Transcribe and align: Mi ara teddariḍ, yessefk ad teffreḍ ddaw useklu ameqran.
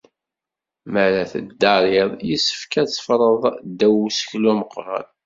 Mi 0.91 0.99
ara 1.05 1.23
teddariḍ, 1.31 2.11
yessefk 2.29 2.73
ad 2.81 2.87
teffreḍ 2.89 3.43
ddaw 3.69 3.95
useklu 4.07 4.49
ameqran. 4.53 5.07